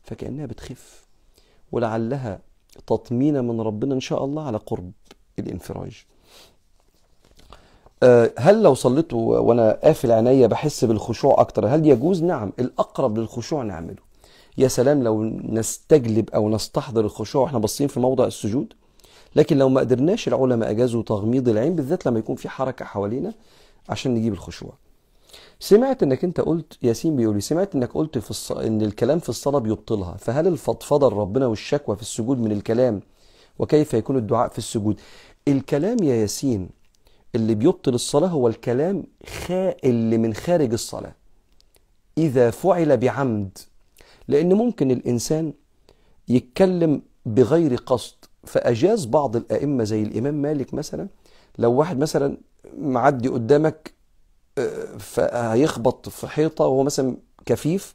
فكأنها 0.03 0.47
بتخف. 0.47 1.07
ولعلها 1.73 2.41
تطمينة 2.87 3.41
من 3.41 3.61
ربنا 3.61 3.95
إن 3.95 4.01
شاء 4.01 4.25
الله 4.25 4.47
على 4.47 4.59
قرب 4.59 4.93
الانفراج. 5.39 6.05
أه، 8.03 8.33
هل 8.39 8.63
لو 8.63 8.75
صليت 8.75 9.13
وأنا 9.13 9.73
قافل 9.73 10.13
عينيا 10.13 10.47
بحس 10.47 10.85
بالخشوع 10.85 11.41
أكتر؟ 11.41 11.67
هل 11.67 11.87
يجوز؟ 11.87 12.23
نعم. 12.23 12.53
الأقرب 12.59 13.19
للخشوع 13.19 13.63
نعمله. 13.63 14.03
يا 14.59 14.69
سلام 14.69 15.03
لو 15.03 15.25
نستجلب 15.25 16.31
أو 16.31 16.49
نستحضر 16.51 17.05
الخشوع. 17.05 17.43
وإحنا 17.43 17.59
باصين 17.59 17.89
في 17.89 18.01
موضع 18.01 18.27
السجود. 18.27 18.73
لكن 19.37 19.59
لو 19.59 19.69
ما 19.69 19.81
قدرناش 19.81 20.29
العلماء 20.29 20.71
أجازوا 20.71 21.03
تغميض 21.03 21.49
العين 21.49 21.77
بالذات 21.77 22.07
لما 22.07 22.19
يكون 22.19 22.37
في 22.37 22.49
حركة 22.49 22.85
حوالينا 22.85 23.35
عشان 23.89 24.15
نجيب 24.15 24.33
الخشوع. 24.33 24.73
سمعت 25.63 26.03
إنك 26.03 26.25
أنت 26.25 26.41
قلت 26.41 26.79
ياسين 26.83 27.17
بيقول 27.17 27.35
لي 27.35 27.41
سمعت 27.41 27.75
إنك 27.75 27.93
قلت 27.93 28.19
في 28.19 28.31
الص... 28.31 28.53
إن 28.53 28.83
الكلام 28.83 29.19
في 29.19 29.29
الصلاة 29.29 29.59
بيبطلها 29.59 30.17
فهل 30.17 30.47
الفضفضة 30.47 31.11
لربنا 31.11 31.47
والشكوى 31.47 31.97
في 31.97 32.03
السجود 32.03 32.39
من 32.39 32.53
الكلام؟ 32.53 33.01
وكيف 33.59 33.95
يكون 33.95 34.17
الدعاء 34.17 34.49
في 34.49 34.59
السجود؟ 34.59 35.01
الكلام 35.49 36.03
يا 36.03 36.15
ياسين 36.15 36.69
اللي 37.35 37.55
بيبطل 37.55 37.95
الصلاة 37.95 38.29
هو 38.29 38.49
الكلام 38.49 39.05
خا... 39.27 39.75
اللي 39.85 40.19
من 40.19 40.35
خارج 40.35 40.73
الصلاة. 40.73 41.15
إذا 42.19 42.51
فعل 42.51 42.97
بعمد 42.97 43.59
لأن 44.29 44.53
ممكن 44.53 44.91
الإنسان 44.91 45.53
يتكلم 46.29 47.03
بغير 47.27 47.75
قصد 47.75 48.15
فأجاز 48.45 49.05
بعض 49.05 49.37
الأئمة 49.37 49.85
زي 49.85 50.03
الإمام 50.03 50.35
مالك 50.35 50.75
مثلا 50.75 51.09
لو 51.59 51.73
واحد 51.73 51.99
مثلا 51.99 52.37
معدي 52.79 53.29
قدامك 53.29 54.02
فهيخبط 54.99 56.09
في 56.09 56.27
حيطة 56.29 56.65
وهو 56.67 56.83
مثلا 56.83 57.17
كفيف 57.47 57.95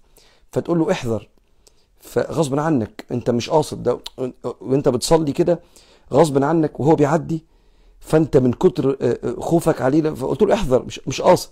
فتقول 0.51 0.79
له 0.79 0.91
احذر 0.91 1.29
فغصب 1.99 2.59
عنك 2.59 3.05
انت 3.11 3.29
مش 3.29 3.49
قاصد 3.49 3.83
ده 3.83 3.99
وانت 4.61 4.89
بتصلي 4.89 5.31
كده 5.31 5.59
غصب 6.13 6.43
عنك 6.43 6.79
وهو 6.79 6.95
بيعدي 6.95 7.45
فانت 7.99 8.37
من 8.37 8.53
كتر 8.53 8.97
آه، 9.01 9.19
آه، 9.23 9.39
خوفك 9.39 9.81
عليه 9.81 10.01
فقلت 10.09 10.41
له 10.41 10.53
احذر 10.53 10.83
مش 10.85 11.01
مش 11.07 11.21
قاصد. 11.21 11.49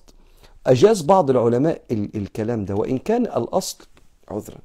أجاز 0.68 1.02
بعض 1.02 1.30
العلماء 1.30 1.82
ال- 1.92 2.16
الكلام 2.18 2.66
ده 2.66 2.76
وإن 2.76 2.98
كان 2.98 3.24
الأصل 3.26 3.78
عذرا. 4.32 4.58